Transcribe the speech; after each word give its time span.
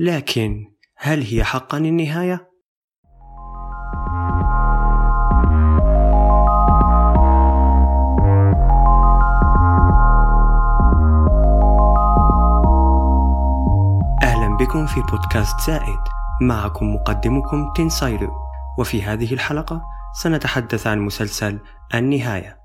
لكن 0.00 0.72
هل 0.96 1.22
هي 1.22 1.44
حقا 1.44 1.78
النهاية؟ 1.78 2.50
أهلا 14.22 14.56
بكم 14.60 14.86
في 14.86 15.00
بودكاست 15.00 15.60
زائد. 15.66 16.00
معكم 16.42 16.94
مقدمكم 16.94 17.72
تنسايرو 17.76 18.32
وفي 18.78 19.02
هذه 19.02 19.34
الحلقة 19.34 19.82
سنتحدث 20.22 20.86
عن 20.86 21.00
مسلسل 21.00 21.58
النهاية. 21.94 22.58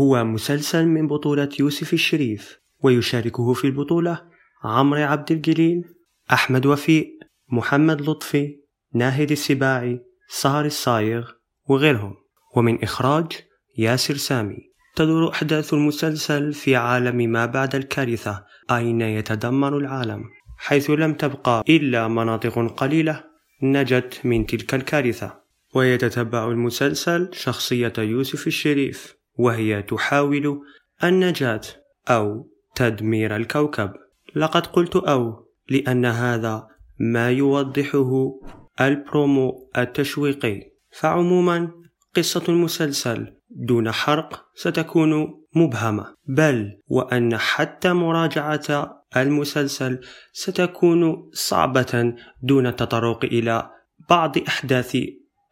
هو 0.00 0.24
مسلسل 0.24 0.86
من 0.86 1.06
بطولة 1.06 1.48
يوسف 1.60 1.92
الشريف 1.92 2.60
ويشاركه 2.82 3.52
في 3.52 3.66
البطولة 3.66 4.31
عمرو 4.64 5.02
عبد 5.02 5.32
الجليل 5.32 5.84
أحمد 6.32 6.66
وفيق 6.66 7.06
محمد 7.48 8.00
لطفي 8.00 8.56
ناهد 8.94 9.30
السباعي 9.30 10.00
سهر 10.28 10.64
الصايغ 10.64 11.30
وغيرهم. 11.68 12.14
ومن 12.56 12.82
إخراج 12.82 13.32
ياسر 13.78 14.16
سامي. 14.16 14.56
تدور 14.96 15.30
أحداث 15.30 15.74
المسلسل 15.74 16.52
في 16.52 16.76
عالم 16.76 17.16
ما 17.16 17.46
بعد 17.46 17.74
الكارثة 17.74 18.44
أين 18.70 19.00
يتدمر 19.00 19.76
العالم؟ 19.76 20.24
حيث 20.58 20.90
لم 20.90 21.14
تبقى 21.14 21.64
إلا 21.68 22.08
مناطق 22.08 22.74
قليلة 22.76 23.24
نجت 23.62 24.20
من 24.24 24.46
تلك 24.46 24.74
الكارثة. 24.74 25.42
ويتتبع 25.74 26.48
المسلسل 26.48 27.30
شخصية 27.32 27.92
يوسف 27.98 28.46
الشريف 28.46 29.16
وهي 29.38 29.82
تحاول 29.82 30.60
النجاة 31.04 31.62
أو 32.10 32.50
تدمير 32.74 33.36
الكوكب. 33.36 34.01
لقد 34.36 34.66
قلت 34.66 34.96
أو 34.96 35.48
لأن 35.70 36.06
هذا 36.06 36.68
ما 36.98 37.30
يوضحه 37.30 38.32
البرومو 38.80 39.70
التشويقي. 39.78 40.60
فعموما 40.90 41.70
قصة 42.16 42.42
المسلسل 42.48 43.36
دون 43.50 43.90
حرق 43.90 44.44
ستكون 44.54 45.42
مبهمة. 45.56 46.14
بل 46.26 46.78
وأن 46.86 47.36
حتى 47.36 47.92
مراجعة 47.92 49.02
المسلسل 49.16 50.00
ستكون 50.32 51.30
صعبة 51.32 52.14
دون 52.42 52.66
التطرق 52.66 53.24
إلى 53.24 53.70
بعض 54.10 54.38
أحداث 54.38 54.96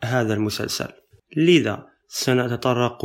هذا 0.02 0.34
المسلسل. 0.34 0.88
لذا 1.36 1.86
سنتطرق 2.08 3.02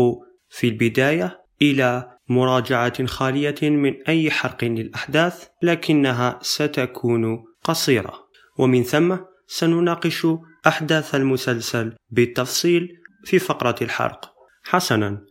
في 0.49 0.67
البداية 0.67 1.41
إلى 1.61 2.14
مراجعة 2.29 3.05
خالية 3.05 3.55
من 3.61 3.93
أي 4.07 4.31
حرق 4.31 4.63
للأحداث 4.63 5.47
لكنها 5.61 6.39
ستكون 6.41 7.43
قصيرة. 7.63 8.13
ومن 8.57 8.83
ثم 8.83 9.17
سنناقش 9.47 10.27
أحداث 10.67 11.15
المسلسل 11.15 11.93
بالتفصيل 12.09 12.87
في 13.23 13.39
فقرة 13.39 13.75
الحرق. 13.81 14.33
حسنا. 14.63 15.21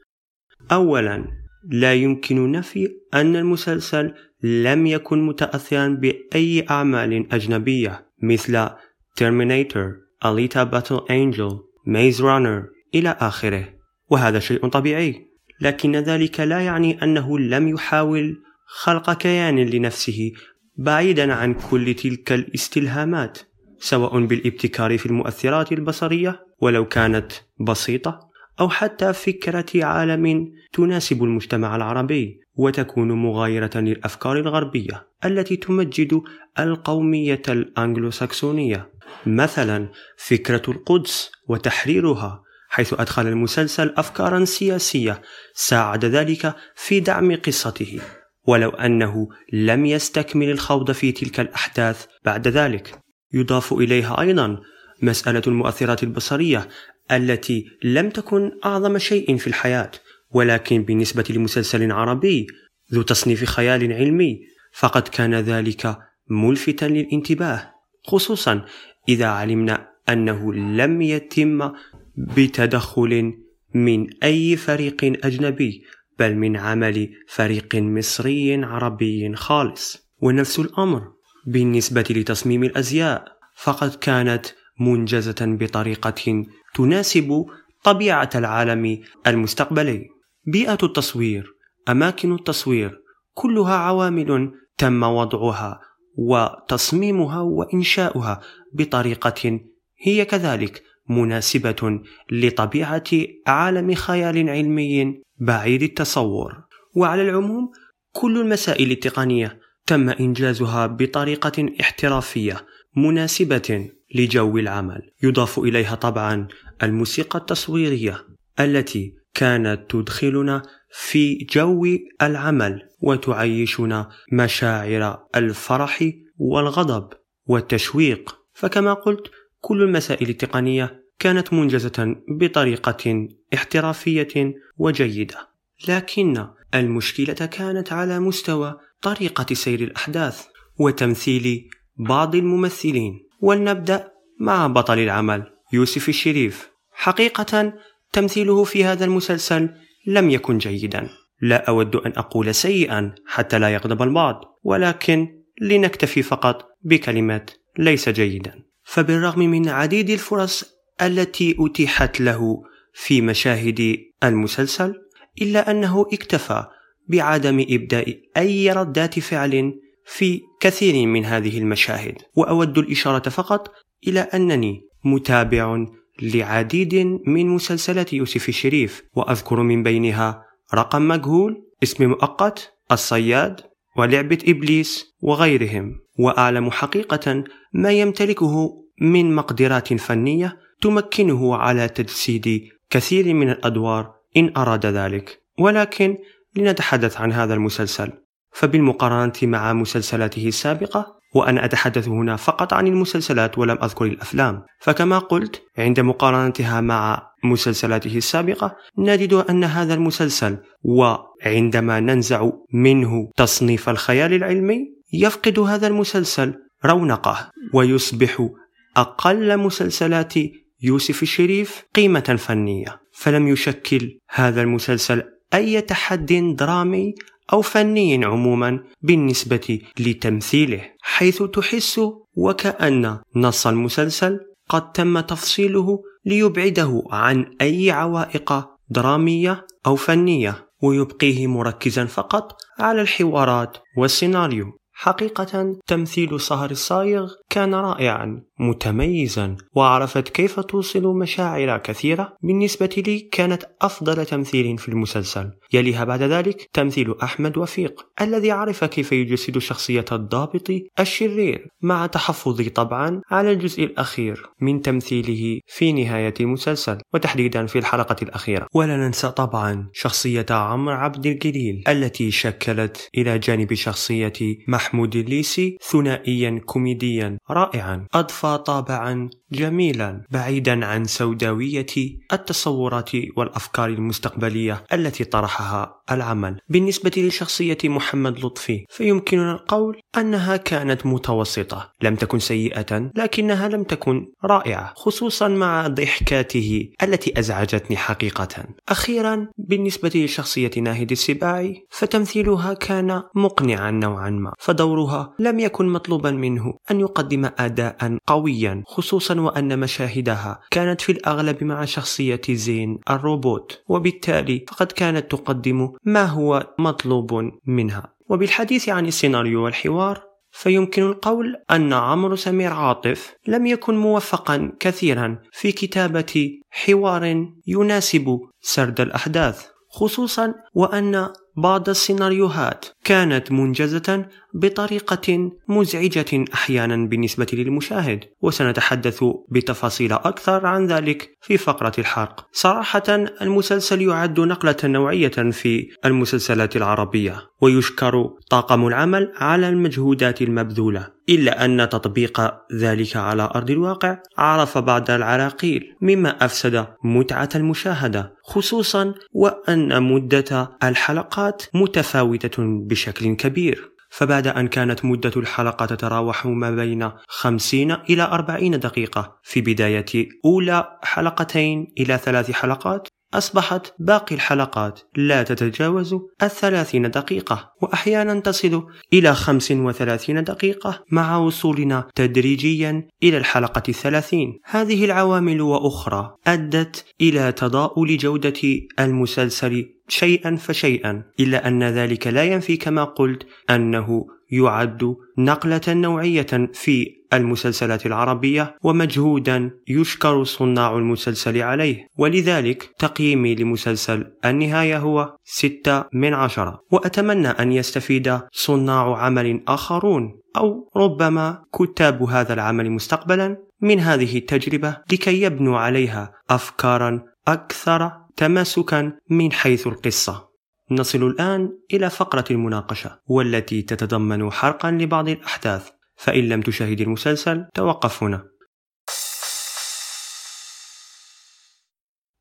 أولا 0.73 1.25
لا 1.71 1.95
يمكن 1.95 2.53
نفي 2.53 2.89
أن 3.15 3.37
المسلسل 3.37 4.15
لم 4.43 4.87
يكن 4.87 5.27
متأثرا 5.27 5.89
بأي 5.89 6.67
أعمال 6.71 7.33
أجنبية 7.33 8.07
مثل 8.23 8.69
Terminator, 9.17 10.03
Alita 10.25 10.65
Battle 10.65 11.07
Angel, 11.09 11.63
Maze 11.87 12.21
Runner 12.21 12.69
إلى 12.95 13.17
آخره. 13.21 13.75
وهذا 14.11 14.39
شيء 14.39 14.69
طبيعي. 14.69 15.34
لكن 15.65 15.97
ذلك 15.97 16.41
لا 16.41 16.61
يعني 16.61 17.03
أنه 17.03 17.39
لم 17.39 17.69
يحاول 17.69 18.43
خلق 18.67 19.13
كيان 19.13 19.59
لنفسه 19.59 20.33
بعيدا 20.77 21.35
عن 21.35 21.55
كل 21.55 21.95
تلك 21.95 22.33
الاستلهامات 22.33 23.39
سواء 23.79 24.27
بالابتكار 24.27 24.99
في 24.99 25.07
المؤثرات 25.07 25.73
البصرية 25.73 26.47
ولو 26.61 26.89
كانت 26.89 27.33
بسيطة 27.61 28.21
أو 28.61 28.69
حتى 28.69 29.13
فكرة 29.13 29.85
عالم 29.85 30.53
تناسب 30.73 31.25
المجتمع 31.25 31.77
العربي 31.77 32.41
وتكون 32.55 33.13
مغايرة 33.13 33.71
للأفكار 33.75 34.39
الغربية 34.39 35.07
التي 35.25 35.57
تمجد 35.57 36.23
القومية 36.59 37.43
الأنجلوساكسونية. 37.49 38.91
مثلا 39.27 39.89
فكرة 40.17 40.63
القدس 40.69 41.33
وتحريرها 41.49 42.44
حيث 42.75 42.95
أدخل 42.95 43.27
المسلسل 43.27 43.95
أفكارا 43.97 44.45
سياسية 44.45 45.23
ساعد 45.55 46.05
ذلك 46.05 46.55
في 46.77 47.01
دعم 47.01 47.37
قصته 47.37 48.01
ولو 48.47 48.71
أنه 48.71 49.29
لم 49.53 49.87
يستكمل 49.87 50.51
الخوض 50.51 50.91
في 50.91 51.13
تلك 51.13 51.41
الأحداث 51.41 52.07
بعد 52.25 52.49
ذلك. 52.49 52.99
يضاف 53.35 53.73
إليها 53.73 54.21
أيضا 54.21 54.61
مسألة 55.03 55.43
المؤثرات 55.47 56.03
البصرية 56.03 56.69
التي 57.11 57.65
لم 57.85 58.11
تكن 58.11 58.51
أعظم 58.65 58.99
شيء 58.99 59.37
في 59.37 59.47
الحياة 59.47 59.91
ولكن 60.31 60.83
بالنسبة 60.83 61.25
لمسلسل 61.31 61.93
عربي 61.93 62.47
ذو 62.93 63.03
تصنيف 63.03 63.45
خيال 63.45 63.93
علمي 63.93 64.41
فقد 64.73 65.09
كان 65.09 65.35
ذلك 65.35 65.99
ملفتا 66.31 66.85
للانتباه 66.85 67.71
خصوصا 68.05 68.65
إذا 69.09 69.27
علمنا 69.27 69.89
أنه 70.09 70.55
لم 70.55 71.03
يتم 71.03 71.73
بتدخل 72.17 73.33
من 73.75 74.23
أي 74.23 74.57
فريق 74.57 75.05
أجنبي 75.05 75.85
بل 76.19 76.35
من 76.35 76.57
عمل 76.57 77.11
فريق 77.29 77.75
مصري 77.75 78.65
عربي 78.65 79.35
خالص. 79.35 80.05
ونفس 80.21 80.59
الأمر 80.59 81.03
بالنسبة 81.47 82.05
لتصميم 82.11 82.65
الأزياء 82.65 83.25
فقد 83.57 83.95
كانت 83.95 84.47
منجزة 84.81 85.37
بطريقة 85.41 86.45
تناسب 86.75 87.47
طبيعة 87.85 88.31
العالم 88.35 89.01
المستقبلي. 89.27 90.09
بيئة 90.47 90.79
التصوير 90.83 91.55
أماكن 91.89 92.35
التصوير 92.35 93.01
كلها 93.35 93.75
عوامل 93.75 94.53
تم 94.79 95.03
وضعها 95.03 95.81
وتصميمها 96.17 97.41
وإنشاؤها 97.41 98.41
بطريقة 98.73 99.61
هي 100.03 100.25
كذلك 100.25 100.83
مناسبة 101.09 102.01
لطبيعة 102.33 103.05
عالم 103.47 103.95
خيال 103.95 104.51
علمي 104.51 105.23
بعيد 105.39 105.83
التصور. 105.83 106.55
وعلى 106.97 107.23
العموم 107.23 107.71
كل 108.13 108.41
المسائل 108.41 108.91
التقنية 108.91 109.61
تم 109.87 110.11
إنجازها 110.11 110.87
بطريقة 110.87 111.69
احترافية 111.81 112.67
مناسبة 112.97 113.91
لجو 114.15 114.59
العمل. 114.59 115.03
يضاف 115.23 115.59
إليها 115.59 115.95
طبعا 115.95 116.49
الموسيقى 116.83 117.39
التصويرية 117.39 118.25
التي 118.61 119.15
كانت 119.35 119.91
تدخلنا 119.91 120.63
في 120.91 121.47
جو 121.51 121.87
العمل 122.23 122.83
وتعيشنا 123.01 124.09
مشاعر 124.33 125.19
الفرح 125.37 126.11
والغضب 126.39 127.13
والتشويق. 127.47 128.37
فكما 128.55 128.95
قلت 128.95 129.31
كل 129.65 129.83
المسائل 129.83 130.29
التقنية 130.29 131.05
كانت 131.19 131.53
منجزة 131.53 132.17
بطريقة 132.29 133.29
احترافية 133.55 134.55
وجيدة. 134.79 135.49
لكن 135.89 136.47
المشكلة 136.75 137.47
كانت 137.47 137.93
على 137.93 138.21
مستوى 138.21 138.75
طريقة 139.03 139.55
سير 139.55 139.81
الأحداث 139.81 140.47
وتمثيل 140.79 141.69
بعض 141.97 142.35
الممثلين. 142.35 143.21
ولنبدأ 143.41 144.09
مع 144.41 144.67
بطل 144.67 144.99
العمل 144.99 145.43
يوسف 145.73 146.09
الشريف. 146.09 146.71
حقيقة 146.93 147.73
تمثيله 148.13 148.65
في 148.65 148.85
هذا 148.85 149.05
المسلسل 149.05 149.71
لم 150.07 150.31
يكن 150.31 150.59
جيدا. 150.59 151.09
لا 151.41 151.69
أود 151.69 151.97
أن 151.97 152.13
أقول 152.17 152.55
سيئا 152.55 153.15
حتى 153.27 153.59
لا 153.59 153.69
يغضب 153.69 154.03
البعض 154.03 154.41
ولكن 154.63 155.29
لنكتفي 155.61 156.23
فقط 156.23 156.69
بكلمة 156.83 157.47
ليس 157.79 158.09
جيدا. 158.09 158.65
فبالرغم 158.85 159.39
من 159.39 159.69
عديد 159.69 160.11
الفرص 160.11 160.65
التي 161.03 161.57
أتيحت 161.59 162.21
له 162.21 162.63
في 162.95 163.21
مشاهد 163.21 163.97
المسلسل 164.25 164.95
إلا 165.43 165.71
أنه 165.71 166.07
اكتفى 166.13 166.65
بعدم 167.09 167.67
إبداء 167.71 168.21
أي 168.37 168.73
ردات 168.73 169.19
فعل 169.19 169.81
في 170.07 170.41
كثير 170.61 171.07
من 171.07 171.25
هذه 171.25 171.59
المشاهد. 171.59 172.15
وأود 172.37 172.79
الإشارة 172.79 173.29
فقط 173.29 173.73
إلى 174.09 174.21
أنني 174.21 174.81
متابع 175.05 175.87
لعديد 176.23 176.95
من 177.27 177.49
مسلسلات 177.49 178.13
يوسف 178.13 178.49
الشريف 178.49 179.03
وأذكر 179.17 179.63
من 179.63 179.83
بينها 179.83 180.45
رقم 180.75 181.09
مجهول 181.09 181.65
اسم 181.83 182.09
مؤقت 182.09 182.73
الصياد 182.93 183.61
ولعبة 183.97 184.39
إبليس 184.49 185.15
وغيرهم. 185.23 186.04
وأعلم 186.19 186.71
حقيقة 186.71 187.45
ما 187.73 187.93
يمتلكه 187.93 188.85
من 189.01 189.35
مقدرات 189.35 189.95
فنية 189.95 190.57
تمكنه 190.81 191.57
على 191.57 191.89
تجسيد 191.89 192.69
كثير 192.91 193.35
من 193.35 193.51
الأدوار 193.51 194.13
إن 194.37 194.53
أراد 194.57 194.87
ذلك. 194.87 195.43
ولكن 195.59 196.19
لنتحدث 196.57 197.21
عن 197.21 197.33
هذا 197.33 197.55
المسلسل. 197.55 198.13
فبالمقارنة 198.53 199.33
مع 199.43 199.73
مسلسلاته 199.73 200.49
السابقة 200.49 201.15
وأنا 201.35 201.65
أتحدث 201.65 202.09
هنا 202.09 202.37
فقط 202.37 202.73
عن 202.73 202.87
المسلسلات 202.87 203.59
ولم 203.59 203.79
أذكر 203.83 204.05
الأفلام. 204.05 204.63
فكما 204.81 205.19
قلت 205.19 205.63
عند 205.79 206.01
مقارنتها 206.01 206.81
مع 206.81 207.31
مسلسلاته 207.45 208.17
السابقة 208.17 208.77
نجد 208.99 209.33
أن 209.33 209.65
هذا 209.65 209.95
المسلسل 209.95 210.59
وعندما 210.83 212.01
ننزع 212.01 212.51
منه 212.73 213.31
تصنيف 213.37 213.89
الخيال 213.89 214.33
العلمي 214.33 214.94
يفقد 215.23 215.59
هذا 215.59 215.87
المسلسل 215.87 216.55
رونقه 216.85 217.51
ويصبح 217.75 218.49
أقل 218.97 219.57
مسلسلات 219.59 220.35
يوسف 220.83 221.23
الشريف 221.23 221.83
قيمة 221.95 222.37
فنية. 222.39 223.01
فلم 223.13 223.49
يشكل 223.49 224.19
هذا 224.31 224.63
المسلسل 224.63 225.23
أي 225.55 225.81
تحد 225.81 226.33
درامي 226.59 227.15
أو 227.53 227.63
فني 227.63 228.25
عموما 228.25 228.81
بالنسبة 229.03 229.81
لتمثيله 229.99 230.91
حيث 231.03 231.43
تحس 231.43 232.01
وكأن 232.37 233.19
نص 233.37 233.67
المسلسل 233.67 234.41
قد 234.69 234.93
تم 234.93 235.21
تفصيله 235.21 235.99
ليبعده 236.25 237.03
عن 237.11 237.57
أي 237.61 237.91
عوائق 237.91 238.67
درامية 238.89 239.67
أو 239.87 239.97
فنية 239.97 240.69
ويبقيه 240.83 241.47
مركزا 241.47 242.05
فقط 242.05 242.53
على 242.79 243.01
الحوارات 243.01 243.77
والسيناريو. 243.99 244.79
حقيقة 244.95 245.77
تمثيل 245.87 246.41
سهر 246.41 246.71
الصايغ 246.71 247.33
كان 247.55 247.75
رائعا 247.75 248.43
متميزا 248.59 249.57
وعرفت 249.77 250.29
كيف 250.29 250.61
توصل 250.61 251.07
مشاعر 251.07 251.79
كثيرة. 251.79 252.37
بالنسبة 252.43 253.03
لي 253.07 253.21
كانت 253.21 253.63
أفضل 253.83 254.27
تمثيل 254.27 254.79
في 254.79 254.89
المسلسل. 254.89 255.51
يليها 255.73 256.05
بعد 256.05 256.23
ذلك 256.23 256.69
تمثيل 256.73 257.15
أحمد 257.23 257.59
وفيق 257.59 258.07
الذي 258.21 258.51
عرف 258.51 258.85
كيف 258.85 259.13
يجسد 259.13 259.59
شخصية 259.59 260.05
الضابط 260.13 260.71
الشرير. 261.01 261.69
مع 261.83 262.07
تحفظي 262.07 262.69
طبعا 262.69 263.21
على 263.31 263.53
الجزء 263.53 263.85
الأخير 263.85 264.47
من 264.61 264.83
تمثيله 264.83 265.61
في 265.67 265.93
نهاية 265.93 266.35
المسلسل 266.41 266.99
وتحديدا 267.15 267.67
في 267.67 267.79
الحلقة 267.79 268.17
الأخيرة. 268.23 268.67
ولا 268.75 268.97
ننسى 268.97 269.31
طبعا 269.31 269.89
شخصية 269.93 270.47
عمرو 270.51 270.95
عبد 270.95 271.27
الجليل 271.27 271.85
التي 271.89 272.31
شكلت 272.31 273.09
إلى 273.19 273.39
جانب 273.39 273.75
شخصية 273.75 274.33
محمود 274.69 275.17
الليسي 275.17 275.77
ثنائيا 275.91 276.61
كوميديا. 276.65 277.39
رائعا. 277.51 278.07
أضفى 278.15 278.59
طابعا. 278.59 279.31
جميلا 279.55 280.25
بعيدا 280.31 280.87
عن 280.87 281.05
سوداوية 281.05 281.87
التصورات 282.33 283.11
والأفكار 283.37 283.89
المستقبلية 283.89 284.85
التي 284.93 285.25
طرحها 285.25 286.01
العمل. 286.11 286.59
بالنسبة 286.69 287.13
لشخصية 287.17 287.79
محمد 287.85 288.45
لطفي 288.45 288.85
فيمكننا 288.91 289.53
القول 289.53 290.01
أنها 290.17 290.57
كانت 290.57 291.07
متوسطة 291.07 291.93
لم 292.03 292.15
تكن 292.15 292.39
سيئة 292.39 293.11
لكنها 293.17 293.69
لم 293.69 293.83
تكن 293.85 294.27
رائعة 294.45 294.93
خصوصا 294.97 295.49
مع 295.49 295.87
ضحكاته 295.87 296.89
التي 297.03 297.39
أزعجتني 297.39 297.97
حقيقة. 297.97 298.65
أخيرا 298.89 299.47
بالنسبة 299.59 300.13
لشخصية 300.15 300.71
ناهد 300.77 301.11
السباعي 301.11 301.87
فتمثيلها 301.91 302.75
كان 302.75 303.23
مقنعا 303.35 303.91
نوعا 303.91 304.31
ما 304.31 304.53
فدورها 304.59 305.35
لم 305.39 305.61
يكن 305.61 305.89
مطلوبا 305.89 306.31
منه 306.31 306.75
أن 306.91 307.01
يقدم 307.01 307.51
أداء 307.59 308.19
قويا 308.27 308.83
خصوصا 308.87 309.35
وأن 309.45 309.79
مشاهدها 309.79 310.61
كانت 310.71 311.01
في 311.01 311.13
الأغلب 311.13 311.65
مع 311.65 311.85
شخصية 311.85 312.41
زين 312.51 312.99
الروبوت 313.11 313.83
وبالتالي 313.89 314.65
فقد 314.69 314.93
كانت 314.93 315.31
تقدم 315.31 315.93
ما 316.05 316.25
هو 316.25 316.75
مطلوب 316.79 317.51
منها. 317.67 318.15
وبالحديث 318.29 318.89
عن 318.89 319.07
السيناريو 319.07 319.65
والحوار 319.65 320.23
فيمكن 320.51 321.03
القول 321.03 321.57
أن 321.71 321.93
عمرو 321.93 322.37
سمير 322.37 322.73
عاطف 322.73 323.35
لم 323.47 323.67
يكن 323.67 323.97
موفقا 323.97 324.73
كثيرا 324.81 325.39
في 325.53 325.73
كتابة 325.73 326.61
حوار 326.71 327.47
يناسب 327.67 328.41
سرد 328.61 329.01
الأحداث 329.01 329.67
خصوصا 329.91 330.55
وأن 330.75 331.29
بعض 331.57 331.89
السيناريوهات 331.89 332.87
كانت 333.05 333.53
منجزة 333.53 334.27
بطريقة 334.55 335.51
مزعجة 335.69 336.45
أحيانا 336.55 337.09
بالنسبة 337.09 337.47
للمشاهد 337.53 338.25
وسنتحدث 338.43 339.25
بتفاصيل 339.51 340.13
أكثر 340.13 340.67
عن 340.67 340.87
ذلك 340.87 341.37
في 341.43 341.57
فقرة 341.57 341.93
الحرق. 341.99 342.47
صراحة 342.53 343.03
المسلسل 343.43 344.03
يعد 344.03 344.41
نقلة 344.41 344.77
نوعية 344.85 345.29
في 345.29 345.89
المسلسلات 346.05 346.77
العربية 346.77 347.37
ويشكر 347.61 348.31
طاقم 348.51 348.87
العمل 348.87 349.33
على 349.37 349.69
المجهودات 349.69 350.43
المبذولة 350.43 351.09
إلا 351.29 351.65
أن 351.65 351.89
تطبيق 351.89 352.41
ذلك 352.75 353.17
على 353.17 353.51
أرض 353.55 353.71
الواقع 353.71 354.19
عرف 354.39 354.79
بعض 354.79 355.11
العراقيل 355.11 355.83
مما 356.01 356.45
أفسد 356.45 356.87
متعة 357.05 357.49
المشاهدة 357.55 358.35
خصوصا 358.45 359.15
وأن 359.33 360.03
مدة 360.03 360.71
الحلقات 360.83 361.44
متفاوتة 361.75 362.63
بشكل 362.89 363.37
كبير. 363.37 363.95
فبعد 364.11 364.47
أن 364.47 364.69
كانت 364.69 365.05
مدة 365.05 365.33
الحلقة 365.37 365.87
تتراوح 365.87 366.47
ما 366.47 366.71
بين 366.71 367.11
50 367.29 367.93
إلى 367.93 368.23
40 368.23 368.81
دقيقة 368.81 369.39
في 369.43 369.61
بداية 369.61 370.29
أولى 370.45 370.99
حلقتين 371.03 371.87
إلى 372.01 372.19
ثلاث 372.19 372.51
حلقات 372.51 373.09
أصبحت 373.35 373.95
باقي 373.99 374.35
الحلقات 374.35 375.01
لا 375.17 375.43
تتجاوز 375.43 376.17
الثلاثين 376.43 377.11
دقيقة. 377.11 377.74
وأحيانا 377.85 378.41
تصل 378.41 378.87
إلى 379.13 379.35
خمس 379.35 379.73
وثلاثين 379.73 380.45
دقيقة 380.45 381.05
مع 381.11 381.37
وصولنا 381.37 382.09
تدريجيا 382.15 383.09
إلى 383.23 383.37
الحلقة 383.37 383.83
الثلاثين. 383.89 384.61
هذه 384.65 385.05
العوامل 385.05 385.61
وأخرى 385.61 386.35
أدت 386.47 387.05
إلى 387.21 387.53
تضاؤل 387.53 388.17
جودة 388.17 388.61
المسلسل 389.01 389.87
شيئا 390.09 390.57
فشيئا 390.57 391.23
إلا 391.41 391.69
أن 391.69 391.83
ذلك 391.83 392.27
لا 392.27 392.45
ينفي 392.45 392.77
كما 392.77 393.05
قلت 393.05 393.47
أنه 393.71 394.27
يعد 394.51 395.17
نقلة 395.39 395.81
نوعية 395.89 396.71
في 396.73 397.25
المسلسلات 397.33 398.07
العربية 398.07 398.77
ومجهودا 398.83 399.71
يشكر 399.89 400.45
صناع 400.45 400.97
المسلسل 400.97 401.63
عليه. 401.63 402.07
ولذلك 402.19 402.91
تقييمي 402.99 403.55
لمسلسل 403.55 404.25
النهاية 404.45 404.99
هو 404.99 405.37
ستة 405.45 406.05
من 406.13 406.35
عشرة 406.35 406.81
وأتمنى 406.91 407.49
أن 407.49 407.73
يستفيد 407.77 408.41
صناع 408.53 409.19
عمل 409.19 409.65
آخرون 409.69 410.41
أو 410.57 410.91
ربما 410.97 411.65
كتاب 411.79 412.23
هذا 412.23 412.55
العمل 412.55 412.91
مستقبلا 412.91 413.57
من 413.81 414.01
هذه 414.01 414.39
التجربة 414.39 414.97
لكي 415.13 415.43
يبنوا 415.43 415.79
عليها 415.79 416.33
أفكارا 416.51 417.23
أكثر 417.49 418.13
تماسكا 418.37 419.13
من 419.31 419.53
حيث 419.53 419.87
القصة. 419.87 420.49
نصل 420.91 421.23
الآن 421.23 421.69
إلى 421.93 422.11
فقرة 422.11 422.45
المناقشة 422.51 423.19
والتي 423.27 423.83
تتضمن 423.83 424.53
حرقا 424.53 424.91
لبعض 424.91 425.29
الأحداث. 425.29 425.89
فإن 426.17 426.49
لم 426.49 426.61
تشاهد 426.61 427.01
المسلسل 427.01 427.65
توقف 427.75 428.23
هنا. 428.23 428.45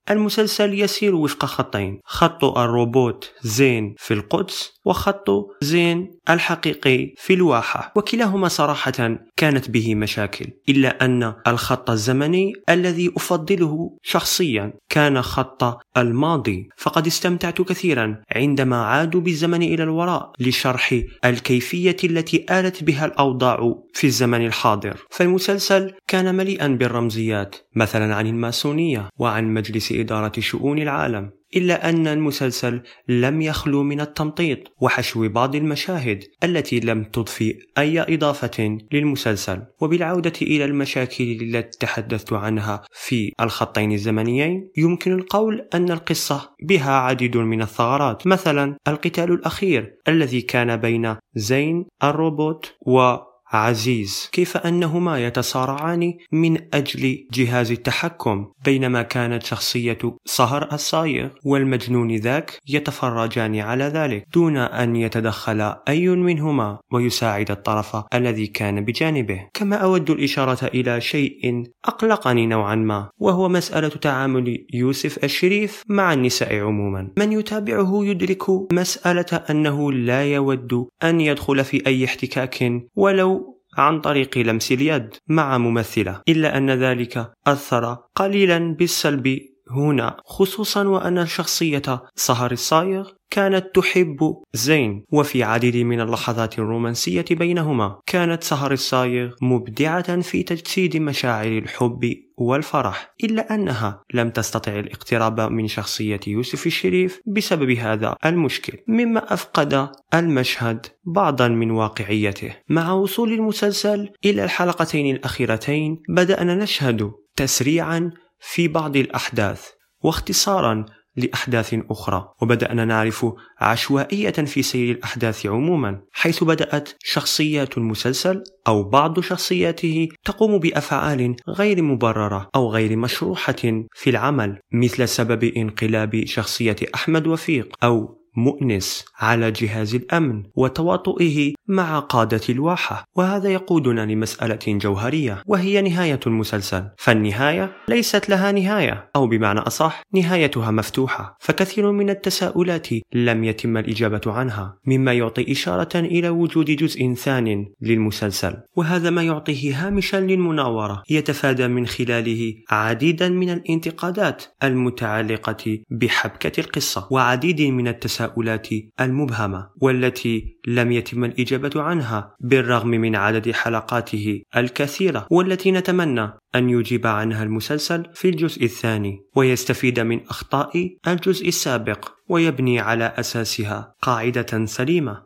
المسلسل 0.09 0.79
يسير 0.79 1.15
وفق 1.15 1.45
خطين. 1.45 1.99
خط 2.05 2.43
الروبوت 2.45 3.31
زين 3.41 3.95
في 3.97 4.13
القدس 4.13 4.71
وخط 4.85 5.29
زين 5.61 6.19
الحقيقي 6.29 7.13
في 7.17 7.33
الواحة. 7.33 7.91
وكلاهما 7.95 8.47
صراحة 8.47 9.17
كانت 9.37 9.69
به 9.69 9.95
مشاكل 9.95 10.45
إلا 10.69 11.05
أن 11.05 11.33
الخط 11.47 11.89
الزمني 11.89 12.53
الذي 12.69 13.11
أفضله 13.17 13.97
شخصيا 14.03 14.73
كان 14.89 15.21
خط 15.21 15.79
الماضي. 15.97 16.69
فقد 16.77 17.07
استمتعت 17.07 17.61
كثيرا 17.61 18.21
عندما 18.35 18.85
عادوا 18.85 19.21
بالزمن 19.21 19.63
إلى 19.63 19.83
الوراء 19.83 20.31
لشرح 20.39 21.01
الكيفية 21.25 21.97
التي 22.03 22.45
آلت 22.51 22.83
بها 22.83 23.05
الأوضاع 23.05 23.75
في 23.93 24.07
الزمن 24.07 24.45
الحاضر. 24.45 24.97
فالمسلسل 25.11 25.93
كان 26.07 26.35
مليئا 26.35 26.67
بالرمزيات 26.67 27.55
مثلا 27.75 28.15
عن 28.15 28.27
الماسونية 28.27 29.09
وعن 29.17 29.53
مجلس 29.53 29.91
إدارة 29.91 30.39
شؤون 30.39 30.81
العالم. 30.81 31.31
إلا 31.55 31.89
أن 31.89 32.07
المسلسل 32.07 32.81
لم 33.07 33.41
يخلو 33.41 33.83
من 33.83 34.01
التمطيط 34.01 34.59
وحشو 34.81 35.29
بعض 35.29 35.55
المشاهد 35.55 36.23
التي 36.43 36.79
لم 36.79 37.03
تضفي 37.03 37.55
أي 37.77 38.15
إضافة 38.15 38.77
للمسلسل. 38.91 39.61
وبالعودة 39.81 40.33
إلى 40.41 40.65
المشاكل 40.65 41.37
التي 41.41 41.79
تحدثت 41.79 42.33
عنها 42.33 42.81
في 42.91 43.31
الخطين 43.41 43.91
الزمنيين 43.91 44.71
يمكن 44.77 45.13
القول 45.13 45.67
أن 45.73 45.91
القصة 45.91 46.49
بها 46.63 46.91
عديد 46.91 47.37
من 47.37 47.61
الثغرات. 47.61 48.27
مثلا 48.27 48.77
القتال 48.87 49.31
الأخير 49.31 49.95
الذي 50.07 50.41
كان 50.41 50.77
بين 50.77 51.15
زين 51.35 51.85
الروبوت 52.03 52.73
و 52.87 53.15
عزيز 53.53 54.29
كيف 54.31 54.57
أنهما 54.57 55.25
يتصارعان 55.25 56.13
من 56.31 56.57
أجل 56.73 57.27
جهاز 57.33 57.71
التحكم؟ 57.71 58.47
بينما 58.65 59.01
كانت 59.01 59.43
شخصية 59.43 59.97
صهر 60.25 60.73
الصايغ 60.73 61.29
والمجنون 61.45 62.15
ذاك 62.15 62.59
يتفرجان 62.67 63.59
على 63.59 63.83
ذلك 63.83 64.27
دون 64.33 64.57
أن 64.57 64.95
يتدخل 64.95 65.73
أي 65.87 66.07
منهما 66.09 66.79
ويساعد 66.93 67.51
الطرف 67.51 67.97
الذي 68.13 68.47
كان 68.47 68.85
بجانبه. 68.85 69.47
كما 69.53 69.75
أود 69.75 70.09
الإشارة 70.09 70.65
إلى 70.65 71.01
شيء 71.01 71.63
أقلقني 71.85 72.45
نوعا 72.45 72.75
ما 72.75 73.09
وهو 73.17 73.49
مسألة 73.49 73.87
تعامل 73.87 74.65
يوسف 74.73 75.23
الشريف 75.23 75.83
مع 75.87 76.13
النساء 76.13 76.59
عموما. 76.59 77.11
من 77.17 77.31
يتابعه 77.31 78.05
يدرك 78.05 78.73
مسألة 78.73 79.43
أنه 79.49 79.91
لا 79.91 80.23
يود 80.33 80.87
أن 81.03 81.21
يدخل 81.21 81.63
في 81.63 81.87
أي 81.87 82.05
احتكاك 82.05 82.53
ولو 82.95 83.42
عن 83.77 84.01
طريق 84.01 84.37
لمس 84.37 84.71
اليد 84.71 85.15
مع 85.27 85.57
ممثلة 85.57 86.21
إلا 86.29 86.57
أن 86.57 86.71
ذلك 86.71 87.31
أثر 87.47 87.97
قليلا 88.15 88.75
بالسلب 88.79 89.39
هنا 89.71 90.17
خصوصا 90.25 90.87
وأن 90.87 91.17
الشخصية 91.17 92.03
سهر 92.15 92.51
الصايغ 92.51 93.09
كانت 93.33 93.65
تحب 93.75 94.35
زين 94.53 95.05
وفي 95.11 95.43
عديد 95.43 95.77
من 95.77 96.01
اللحظات 96.01 96.59
الرومانسية 96.59 97.25
بينهما 97.31 97.99
كانت 98.05 98.43
سهر 98.43 98.71
الصايغ 98.71 99.31
مبدعة 99.41 100.21
في 100.21 100.43
تجسيد 100.43 100.97
مشاعر 100.97 101.57
الحب 101.57 102.15
والفرح 102.37 103.13
إلا 103.23 103.55
أنها 103.55 104.03
لم 104.13 104.29
تستطع 104.29 104.79
الاقتراب 104.79 105.41
من 105.41 105.67
شخصية 105.67 106.19
يوسف 106.27 106.65
الشريف 106.67 107.21
بسبب 107.25 107.69
هذا 107.69 108.15
المشكل 108.25 108.77
مما 108.87 109.33
أفقد 109.33 109.89
المشهد 110.13 110.85
بعضا 111.05 111.47
من 111.47 111.71
واقعيته. 111.71 112.55
مع 112.69 112.91
وصول 112.91 113.33
المسلسل 113.33 114.09
إلى 114.25 114.43
الحلقتين 114.43 115.15
الأخيرتين 115.15 116.01
بدأنا 116.09 116.55
نشهد 116.55 117.11
تسريعا 117.35 118.11
في 118.39 118.67
بعض 118.67 118.95
الأحداث 118.97 119.67
واختصارا 120.03 120.85
لأحداث 121.15 121.75
أخرى 121.89 122.33
وبدأنا 122.41 122.85
نعرف 122.85 123.25
عشوائية 123.59 124.31
في 124.31 124.61
سير 124.61 124.95
الأحداث 124.95 125.45
عموما 125.45 126.01
حيث 126.11 126.43
بدأت 126.43 126.89
شخصيات 126.99 127.77
المسلسل 127.77 128.43
أو 128.67 128.83
بعض 128.83 129.19
شخصياته 129.19 130.09
تقوم 130.25 130.57
بأفعال 130.57 131.35
غير 131.49 131.81
مبررة 131.81 132.49
أو 132.55 132.71
غير 132.71 132.95
مشروحة 132.95 133.83
في 133.93 134.09
العمل 134.09 134.59
مثل 134.71 135.07
سبب 135.07 135.43
انقلاب 135.43 136.25
شخصية 136.25 136.75
أحمد 136.95 137.27
وفيق 137.27 137.75
أو 137.83 138.22
مؤنس 138.35 139.05
على 139.19 139.51
جهاز 139.51 139.95
الأمن 139.95 140.43
وتواطؤه 140.55 141.53
مع 141.67 141.99
قادة 141.99 142.41
الواحة 142.49 143.05
وهذا 143.15 143.49
يقودنا 143.49 144.05
لمسألة 144.05 144.59
جوهرية 144.67 145.43
وهي 145.45 145.81
نهاية 145.81 146.19
المسلسل. 146.27 146.83
فالنهاية 146.97 147.71
ليست 147.87 148.29
لها 148.29 148.51
نهاية 148.51 149.09
أو 149.15 149.27
بمعنى 149.27 149.59
أصح 149.59 150.01
نهايتها 150.13 150.71
مفتوحة 150.71 151.37
فكثير 151.39 151.91
من 151.91 152.09
التساؤلات 152.09 152.87
لم 153.13 153.43
يتم 153.43 153.77
الإجابة 153.77 154.21
عنها 154.25 154.77
مما 154.87 155.13
يعطي 155.13 155.51
إشارة 155.51 155.99
إلى 155.99 156.29
وجود 156.29 156.65
جزء 156.65 157.13
ثان 157.13 157.65
للمسلسل. 157.81 158.53
وهذا 158.75 159.09
ما 159.09 159.23
يعطيه 159.23 159.87
هامشا 159.87 160.17
للمناورة 160.17 161.03
يتفادى 161.09 161.67
من 161.67 161.87
خلاله 161.87 162.53
عديدا 162.69 163.29
من 163.29 163.49
الانتقادات 163.49 164.43
المتعلقة 164.63 165.79
بحبكة 165.89 166.59
القصة 166.59 167.07
وعديد 167.11 167.61
من 167.61 167.87
التساؤلات 167.87 168.22
التساؤلات 168.23 168.67
المبهمة 169.01 169.69
والتي 169.81 170.57
لم 170.67 170.91
يتم 170.91 171.23
الإجابة 171.23 171.81
عنها 171.81 172.35
بالرغم 172.39 172.87
من 172.87 173.15
عدد 173.15 173.51
حلقاته 173.51 174.41
الكثيرة 174.57 175.27
والتي 175.31 175.71
نتمنى 175.71 176.33
أن 176.55 176.69
يجيب 176.69 177.07
عنها 177.07 177.43
المسلسل 177.43 178.05
في 178.13 178.29
الجزء 178.29 178.63
الثاني. 178.63 179.19
ويستفيد 179.35 179.99
من 179.99 180.19
أخطاء 180.29 180.97
الجزء 181.07 181.47
السابق 181.47 182.11
ويبني 182.29 182.79
على 182.79 183.13
أساسها 183.17 183.95
قاعدة 184.01 184.65
سليمة. 184.65 185.23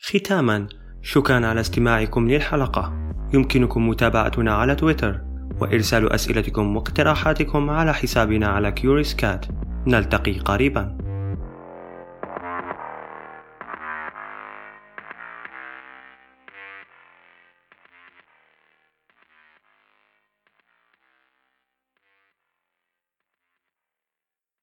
ختاما 0.00 0.66
شكرا 1.02 1.46
على 1.46 1.60
استماعكم 1.60 2.28
للحلقة. 2.28 3.12
يمكنكم 3.34 3.88
متابعتنا 3.88 4.54
على 4.54 4.74
تويتر 4.74 5.20
وإرسال 5.60 6.12
أسئلتكم 6.12 6.76
واقتراحاتكم 6.76 7.70
على 7.70 7.94
حسابنا 7.94 8.46
على 8.46 8.72
كيوريس 8.72 9.14
كات. 9.14 9.46
نلتقي 9.86 10.38
قريباً. 10.38 11.07